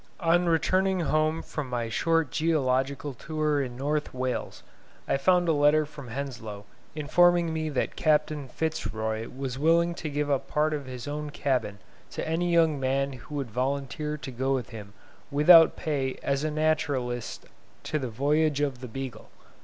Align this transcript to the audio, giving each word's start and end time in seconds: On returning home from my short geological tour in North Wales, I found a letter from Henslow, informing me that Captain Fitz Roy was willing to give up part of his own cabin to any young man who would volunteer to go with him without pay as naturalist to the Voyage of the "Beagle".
On 0.21 0.47
returning 0.49 1.01
home 1.01 1.43
from 1.43 1.69
my 1.69 1.87
short 1.87 2.31
geological 2.31 3.13
tour 3.13 3.61
in 3.61 3.77
North 3.77 4.11
Wales, 4.15 4.63
I 5.07 5.15
found 5.17 5.47
a 5.47 5.53
letter 5.53 5.85
from 5.85 6.07
Henslow, 6.07 6.65
informing 6.95 7.53
me 7.53 7.69
that 7.69 7.95
Captain 7.95 8.47
Fitz 8.47 8.91
Roy 8.95 9.29
was 9.29 9.59
willing 9.59 9.93
to 9.93 10.09
give 10.09 10.31
up 10.31 10.47
part 10.47 10.73
of 10.73 10.87
his 10.87 11.07
own 11.07 11.29
cabin 11.29 11.77
to 12.09 12.27
any 12.27 12.51
young 12.51 12.79
man 12.79 13.13
who 13.13 13.35
would 13.35 13.51
volunteer 13.51 14.17
to 14.17 14.31
go 14.31 14.55
with 14.55 14.69
him 14.71 14.93
without 15.29 15.75
pay 15.75 16.17
as 16.23 16.43
naturalist 16.43 17.45
to 17.83 17.99
the 17.99 18.09
Voyage 18.09 18.59
of 18.59 18.81
the 18.81 18.87
"Beagle". 18.87 19.29